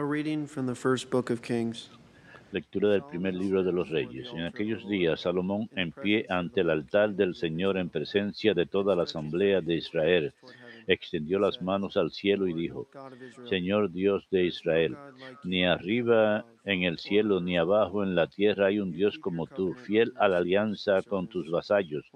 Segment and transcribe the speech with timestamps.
[0.00, 1.90] Reading from the first book of Kings.
[2.52, 4.28] Lectura del primer libro de los Reyes.
[4.32, 8.94] En aquellos días, Salomón, en pie ante el altar del Señor en presencia de toda
[8.94, 10.32] la asamblea de Israel,
[10.86, 12.88] extendió las manos al cielo y dijo,
[13.48, 14.96] Señor Dios de Israel,
[15.42, 19.74] ni arriba en el cielo ni abajo en la tierra hay un Dios como tú,
[19.74, 22.06] fiel a la alianza con tus vasallos,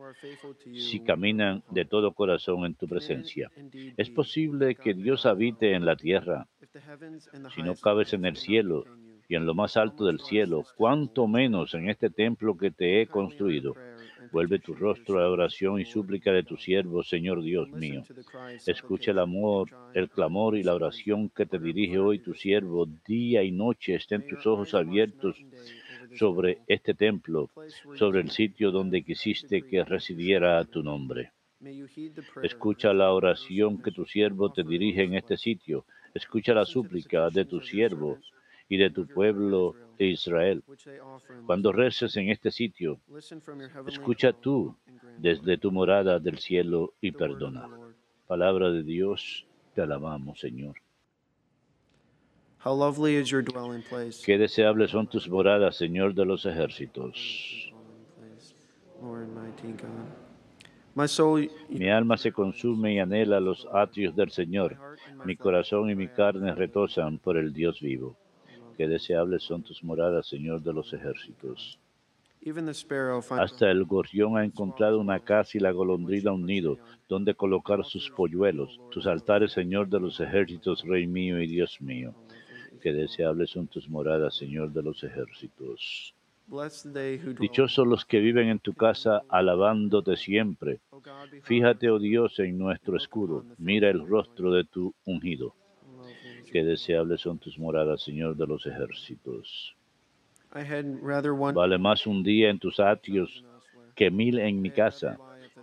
[0.73, 3.51] si caminan de todo corazón en tu presencia.
[3.97, 6.47] Es posible que Dios habite en la tierra,
[7.55, 8.85] si no cabes en el cielo
[9.29, 13.07] y en lo más alto del cielo, cuanto menos en este templo que te he
[13.07, 13.75] construido.
[14.31, 18.03] Vuelve tu rostro a la oración y súplica de tu siervo, Señor Dios mío.
[18.67, 22.87] Escucha el amor, el clamor y la oración que te dirige hoy tu siervo.
[23.07, 25.37] Día y noche estén tus ojos abiertos
[26.17, 27.51] sobre este templo,
[27.97, 31.33] sobre el sitio donde quisiste que residiera tu nombre.
[32.43, 35.85] Escucha la oración que tu siervo te dirige en este sitio.
[36.15, 38.19] Escucha la súplica de tu siervo
[38.69, 40.63] y de tu pueblo de Israel.
[41.47, 42.99] Cuando reces en este sitio,
[43.87, 44.77] escucha tú
[45.19, 47.69] desde tu morada del cielo y perdona.
[48.27, 50.77] Palabra de Dios, te alabamos, Señor.
[54.25, 57.73] Qué deseables son tus moradas, Señor de los ejércitos.
[61.69, 64.77] Mi alma se consume y anhela los atrios del Señor.
[65.25, 68.17] Mi corazón y mi carne retosan por el Dios vivo.
[68.77, 71.79] Qué deseables son tus moradas, Señor de los ejércitos.
[73.31, 76.77] Hasta el gorrión ha encontrado una casa y la golondrina un nido,
[77.09, 78.81] donde colocar sus polluelos.
[78.91, 82.15] Tus altares, Señor de los ejércitos, Rey mío y Dios mío.
[82.81, 86.15] Qué deseables son tus moradas, Señor de los ejércitos.
[87.39, 90.81] Dichosos los que viven en tu casa, alabándote siempre.
[91.45, 93.45] Fíjate, oh Dios, en nuestro escudo.
[93.59, 95.55] Mira el rostro de tu ungido.
[96.51, 99.75] Qué deseables son tus moradas, Señor de los ejércitos.
[101.55, 103.43] Vale más un día en tus atrios
[103.95, 105.19] que mil en mi casa.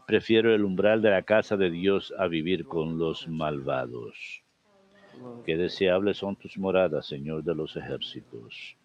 [0.08, 4.42] Prefiero el umbral de la casa de Dios a vivir con los malvados.
[5.46, 8.79] Qué deseables son tus moradas, Señor de los ejércitos.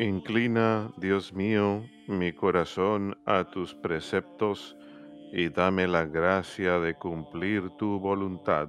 [0.00, 4.76] Inclina, Dios mío, mi corazón a tus preceptos
[5.32, 8.68] y dame la gracia de cumplir tu voluntad.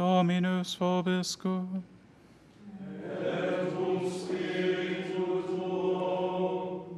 [0.00, 1.82] Dominus vobiscum.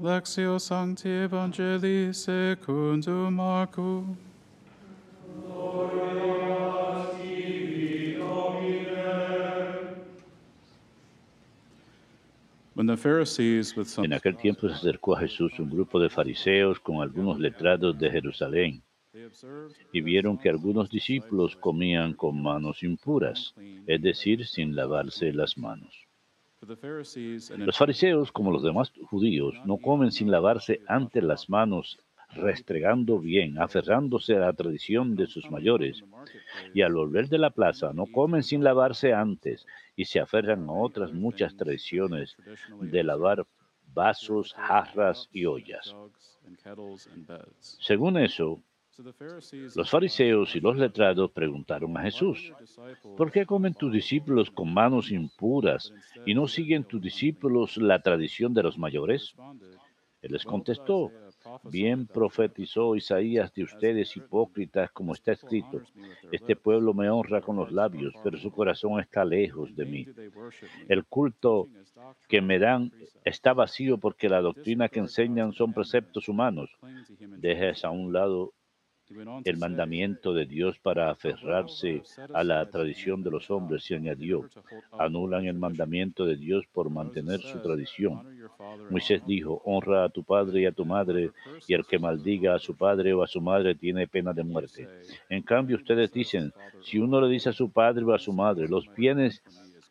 [0.00, 4.16] Lectio Sancti Evangelii secundum Marcum.
[12.76, 18.08] En aquel tiempo se acercó a Jesús un grupo de fariseos con algunos letrados de
[18.12, 18.80] Jerusalén
[19.92, 23.54] y vieron que algunos discípulos comían con manos impuras,
[23.86, 26.06] es decir, sin lavarse las manos.
[26.60, 31.98] Los fariseos, como los demás judíos, no comen sin lavarse antes las manos,
[32.34, 36.02] restregando bien, aferrándose a la tradición de sus mayores.
[36.72, 39.66] Y al volver de la plaza, no comen sin lavarse antes
[39.96, 42.36] y se aferran a otras muchas tradiciones
[42.80, 43.46] de lavar
[43.92, 45.94] vasos, jarras y ollas.
[47.60, 48.62] Según eso,
[49.74, 52.52] Los fariseos y los letrados preguntaron a Jesús,
[53.16, 55.92] ¿por qué comen tus discípulos con manos impuras
[56.26, 59.34] y no siguen tus discípulos la tradición de los mayores?
[60.20, 61.10] Él les contestó,
[61.64, 65.80] bien profetizó Isaías de ustedes hipócritas, como está escrito,
[66.30, 70.06] este pueblo me honra con los labios, pero su corazón está lejos de mí.
[70.88, 71.66] El culto
[72.28, 72.92] que me dan
[73.24, 76.70] está vacío porque la doctrina que enseñan son preceptos humanos.
[77.18, 78.52] Dejes a un lado
[79.44, 84.48] el mandamiento de Dios para aferrarse a la tradición de los hombres y añadió,
[84.98, 88.22] anulan el mandamiento de Dios por mantener su tradición.
[88.90, 91.30] Moisés dijo, honra a tu padre y a tu madre,
[91.66, 94.88] y el que maldiga a su padre o a su madre tiene pena de muerte.
[95.28, 98.68] En cambio, ustedes dicen, si uno le dice a su padre o a su madre,
[98.68, 99.42] los bienes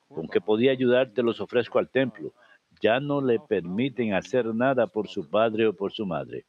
[0.07, 2.33] con que podía ayudarte los ofrezco al templo,
[2.81, 6.45] ya no le permiten hacer nada por su padre o por su madre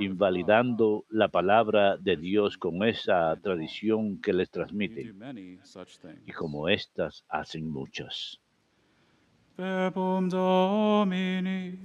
[0.00, 5.18] invalidando la palabra de Dios con esa tradición que les transmiten.
[6.26, 8.40] Y como estas hacen muchas.
[9.56, 11.78] Verbum Domini.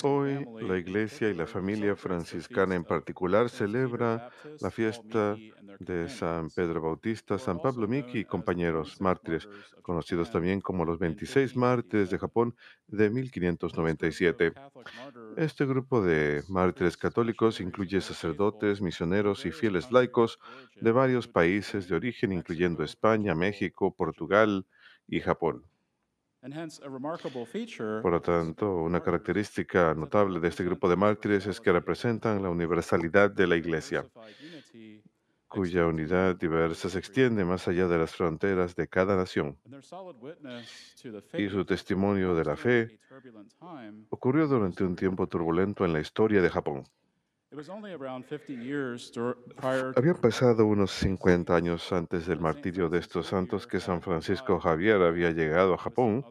[0.00, 4.22] Hoy la iglesia y la familia franciscana en particular celebra
[4.60, 5.40] la fiesta
[5.78, 9.48] de San Pedro Bautista, San Pablo Miki y compañeros mártires,
[9.82, 12.56] conocidos también como los 26 mártires de Japón
[12.86, 14.54] de 1597.
[15.36, 20.38] Este grupo de mártires católicos incluye sacerdotes, misioneros y fieles laicos
[20.80, 24.66] de varios países de origen, incluyendo España, México, Portugal
[25.06, 25.64] y Japón.
[28.02, 32.48] Por lo tanto, una característica notable de este grupo de mártires es que representan la
[32.48, 34.06] universalidad de la Iglesia,
[35.48, 39.58] cuya unidad diversa se extiende más allá de las fronteras de cada nación.
[41.34, 43.00] Y su testimonio de la fe
[44.10, 46.84] ocurrió durante un tiempo turbulento en la historia de Japón.
[49.96, 55.00] Habían pasado unos 50 años antes del martirio de estos santos que San Francisco Javier
[55.00, 56.26] había llegado a Japón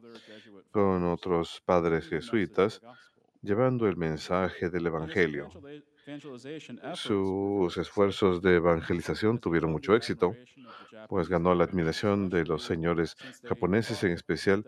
[0.69, 2.81] con otros padres jesuitas
[3.41, 5.49] llevando el mensaje del Evangelio.
[6.93, 10.35] Sus esfuerzos de evangelización tuvieron mucho éxito,
[11.09, 14.63] pues ganó la admiración de los señores japoneses en especial,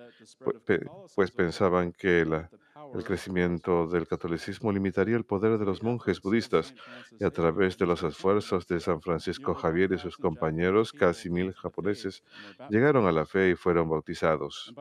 [1.15, 2.49] pues pensaban que la,
[2.93, 6.73] el crecimiento del catolicismo limitaría el poder de los monjes budistas
[7.19, 11.53] y a través de los esfuerzos de San Francisco Javier y sus compañeros, casi mil
[11.53, 12.23] japoneses
[12.69, 14.73] llegaron a la fe y fueron bautizados.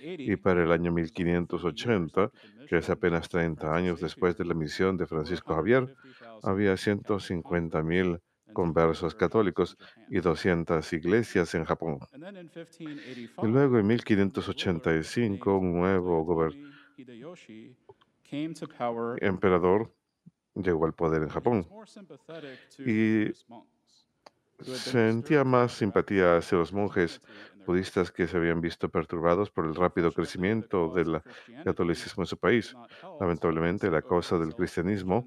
[0.00, 2.30] Y para el año 1580,
[2.68, 5.94] que es apenas 30 años después de la misión de Francisco Javier,
[6.42, 8.20] había 150 mil
[8.52, 9.76] conversos católicos
[10.08, 11.98] y 200 iglesias en Japón.
[12.80, 16.77] Y luego en 1585 un nuevo gobernador
[19.20, 19.92] emperador
[20.54, 21.66] llegó al poder en Japón.
[22.84, 23.32] y
[24.64, 27.20] sentía más simpatía hacia los monjes
[27.66, 31.20] budistas que se habían visto perturbados por el rápido crecimiento del
[31.64, 32.74] catolicismo en su país.
[33.20, 35.26] Lamentablemente, la causa del cristianismo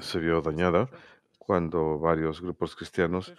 [0.00, 0.88] se vio dañada
[1.38, 3.34] cuando varios grupos cristianos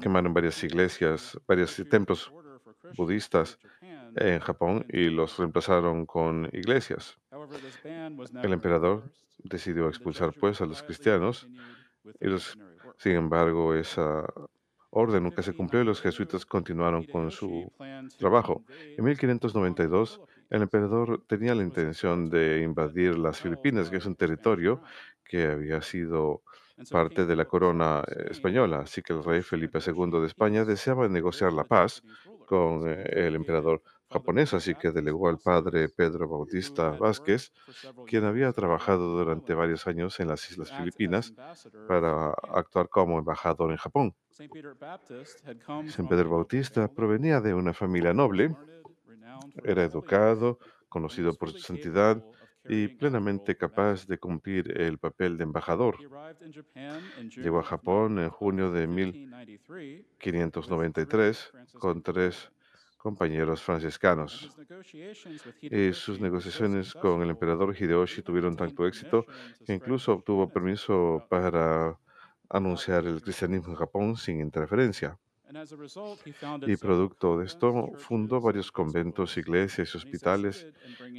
[0.00, 2.32] quemaron varias iglesias, varios templos
[2.96, 3.58] budistas
[4.16, 7.18] en Japón y los reemplazaron con iglesias.
[8.42, 11.48] El emperador decidió expulsar pues a los cristianos
[12.20, 12.58] y los,
[12.98, 14.26] sin embargo esa
[14.90, 17.72] orden nunca se cumplió y los jesuitas continuaron con su
[18.18, 18.64] trabajo.
[18.68, 24.82] En 1592 el emperador tenía la intención de invadir las Filipinas, que es un territorio
[25.24, 26.42] que había sido
[26.90, 28.80] parte de la corona eh, española.
[28.80, 32.02] Así que el rey Felipe II de España deseaba negociar la paz
[32.46, 37.52] con eh, el emperador japonés, así que delegó al padre Pedro Bautista Vázquez,
[38.06, 41.32] quien había trabajado durante varios años en las Islas Filipinas,
[41.88, 44.14] para actuar como embajador en Japón.
[44.30, 48.54] San Pedro Bautista provenía de una familia noble,
[49.64, 52.22] era educado, conocido por su santidad
[52.68, 55.96] y plenamente capaz de cumplir el papel de embajador.
[57.36, 62.52] Llegó a Japón en junio de 1593 con tres
[63.02, 64.32] compañeros franciscanos.
[65.60, 69.26] Y sus negociaciones con el emperador Hideyoshi tuvieron tanto éxito
[69.64, 71.98] que incluso obtuvo permiso para
[72.48, 75.18] anunciar el cristianismo en Japón sin interferencia.
[76.64, 80.66] Y producto de esto, fundó varios conventos, iglesias y hospitales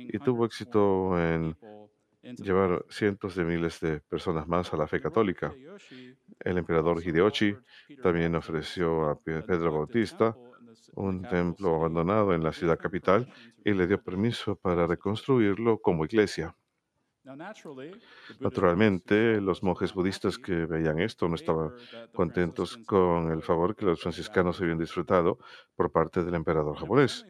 [0.07, 1.57] y tuvo éxito en
[2.37, 5.57] llevar cientos de miles de personas más a la fe católica.
[6.39, 7.57] El emperador Hideyoshi
[8.01, 10.37] también ofreció a Pe- Pedro Bautista
[10.95, 13.31] un templo abandonado en la ciudad capital
[13.63, 16.55] y le dio permiso para reconstruirlo como iglesia.
[18.39, 21.71] Naturalmente, los monjes budistas que veían esto no estaban
[22.13, 25.39] contentos con el favor que los franciscanos habían disfrutado
[25.75, 27.25] por parte del emperador japonés.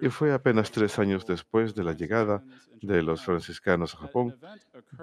[0.00, 2.44] Y fue apenas tres años después de la llegada
[2.80, 4.38] de los franciscanos a Japón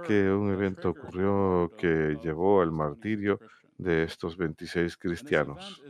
[0.06, 3.40] que un evento ocurrió que llevó al martirio
[3.78, 5.82] de estos 26 cristianos.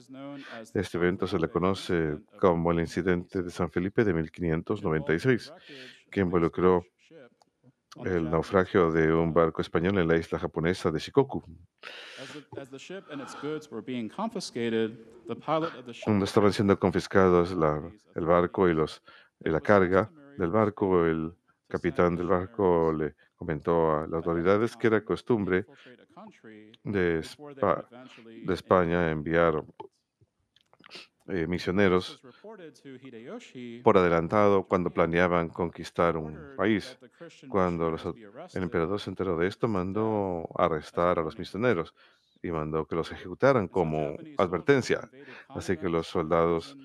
[0.73, 5.53] Este evento se le conoce como el incidente de San Felipe de 1596,
[6.09, 6.85] que involucró
[8.05, 11.43] el naufragio de un barco español en la isla japonesa de Shikoku,
[16.07, 19.01] donde estaban siendo confiscados la- el barco y, los,
[19.39, 21.05] y la carga del barco.
[21.05, 21.33] El
[21.67, 25.65] capitán del barco le comentó a las autoridades que era costumbre
[26.83, 27.85] de, Espa-
[28.47, 29.63] de España enviar
[31.27, 32.19] eh, misioneros
[33.81, 36.97] por adelantado cuando planeaban conquistar un país.
[37.47, 37.89] Cuando
[38.53, 41.93] el emperador se enteró de esto, mandó arrestar a los misioneros
[42.41, 45.11] y mandó que los ejecutaran como advertencia.
[45.53, 46.77] Así que los soldados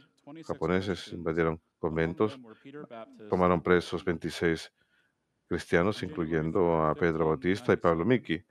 [0.42, 2.40] japoneses invadieron conventos,
[3.28, 4.72] tomaron presos 26
[5.48, 8.44] cristianos, incluyendo a Pedro Bautista y Pablo Miki.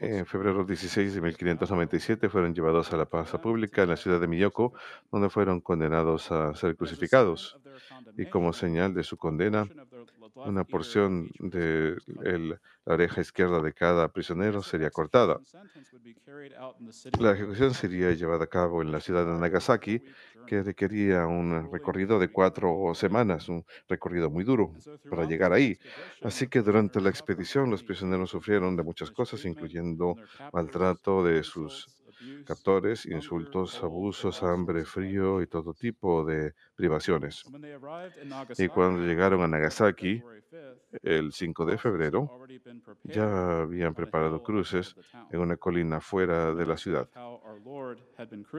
[0.00, 4.26] En febrero 16 de 1597 fueron llevados a la plaza pública en la ciudad de
[4.26, 4.72] Miyoko,
[5.12, 7.58] donde fueron condenados a ser crucificados.
[8.16, 9.68] Y como señal de su condena,
[10.34, 15.38] una porción de el- la oreja izquierda de cada prisionero sería cortada.
[17.20, 20.02] La ejecución sería llevada a cabo en la ciudad de Nagasaki,
[20.46, 24.72] que requería un recorrido de cuatro semanas, un recorrido muy duro
[25.08, 25.78] para llegar ahí.
[26.22, 30.16] Así que durante la expedición los prisioneros sufrieron de muchas cosas, incluyendo
[30.52, 31.86] maltrato de sus
[32.44, 37.44] captores, insultos, abusos, hambre, frío y todo tipo de privaciones.
[38.58, 40.22] Y cuando llegaron a Nagasaki,
[41.02, 42.30] el 5 de febrero,
[43.04, 44.94] ya habían preparado cruces
[45.30, 47.08] en una colina fuera de la ciudad,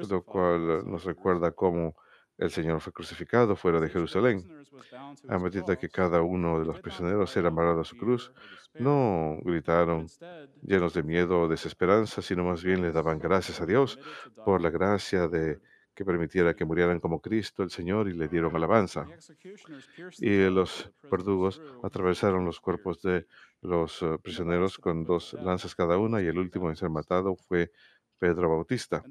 [0.09, 1.95] lo cual nos recuerda cómo
[2.41, 4.43] el Señor fue crucificado fuera de Jerusalén.
[5.27, 8.33] A medida que cada uno de los prisioneros era amarrado a su cruz,
[8.73, 10.07] no gritaron
[10.63, 13.99] llenos de miedo o desesperanza, sino más bien le daban gracias a Dios
[14.43, 15.59] por la gracia de
[15.93, 19.05] que permitiera que murieran como Cristo el Señor y le dieron alabanza.
[20.19, 23.27] Y los verdugos atravesaron los cuerpos de
[23.61, 27.71] los eh, prisioneros con dos lanzas cada una y el último en ser matado fue
[28.21, 29.03] Pedro Bautista.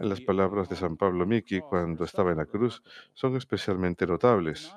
[0.00, 4.74] Las palabras de San Pablo Miki cuando estaba en la cruz son especialmente notables.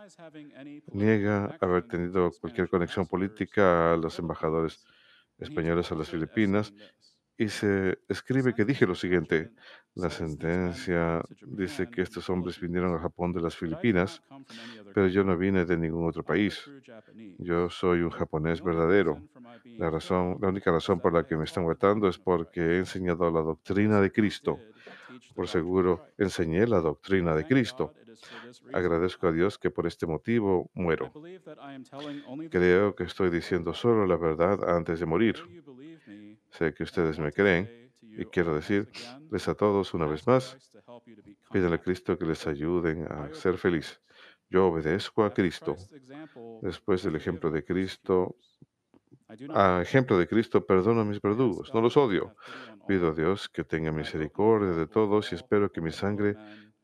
[0.92, 4.86] Niega haber tenido cualquier conexión política a los embajadores
[5.38, 6.74] españoles a las Filipinas
[7.40, 9.52] y se escribe que dije lo siguiente.
[9.96, 14.22] La sentencia dice que estos hombres vinieron a Japón de las Filipinas,
[14.94, 16.70] pero yo no vine de ningún otro país.
[17.38, 19.24] Yo soy un japonés verdadero.
[19.78, 23.32] La razón, la única razón por la que me están matando es porque he enseñado
[23.32, 24.60] la doctrina de Cristo.
[25.34, 27.94] Por seguro, enseñé la doctrina de Cristo.
[28.74, 31.12] Agradezco a Dios que por este motivo muero.
[32.50, 35.36] Creo que estoy diciendo solo la verdad antes de morir.
[36.52, 40.58] Sé que ustedes me creen y quiero decirles a todos una vez más,
[41.52, 44.02] pídanle a Cristo que les ayuden a ser feliz.
[44.50, 45.76] Yo obedezco a Cristo.
[46.62, 48.36] Después del ejemplo de Cristo,
[49.82, 52.36] ejemplo de Cristo, perdono a mis verdugos, no los odio.
[52.88, 56.36] Pido a Dios que tenga misericordia de todos y espero que mi sangre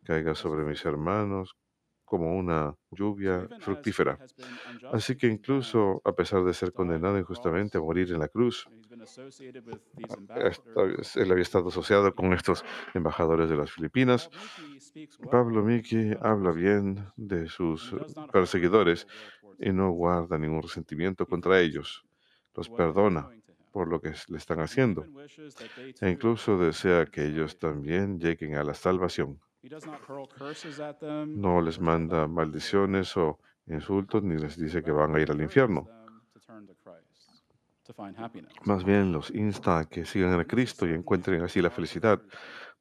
[0.03, 1.57] caiga sobre mis hermanos
[2.05, 4.21] como una lluvia fructífera.
[4.91, 8.69] Así que incluso a pesar de ser condenado injustamente a morir en la cruz,
[10.35, 10.81] esta-
[11.21, 14.29] él había estado asociado con estos embajadores de las Filipinas.
[15.29, 17.95] Pablo Miki habla bien de sus
[18.31, 19.07] perseguidores
[19.59, 22.05] y no guarda ningún resentimiento contra ellos.
[22.55, 23.31] Los perdona
[23.71, 25.09] por lo que le están haciendo
[26.01, 29.41] e incluso desea que ellos también lleguen a la salvación.
[31.25, 35.87] No les manda maldiciones o insultos ni les dice que van a ir al infierno.
[38.63, 42.21] Más bien los insta a que sigan a Cristo y encuentren así la felicidad.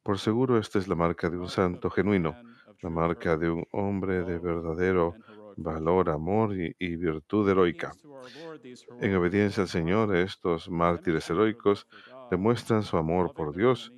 [0.03, 2.35] Por seguro esta es la marca de un santo genuino,
[2.81, 5.15] la marca de un hombre de verdadero
[5.57, 7.93] valor, amor y, y virtud heroica.
[9.01, 11.87] En obediencia al Señor, estos mártires heroicos
[12.29, 13.91] demuestran su amor por Dios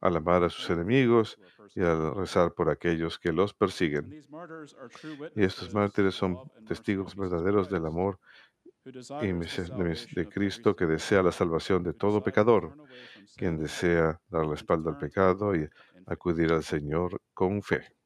[0.00, 1.38] al amar a sus enemigos
[1.74, 4.16] y al rezar por aquellos que los persiguen.
[5.34, 8.20] Y estos mártires son testigos verdaderos del amor
[9.18, 12.76] y mis- de Cristo que desea la salvación de todo pecador,
[13.36, 15.68] quien desea dar la espalda al pecado y
[16.06, 17.97] acudir al Señor con fe.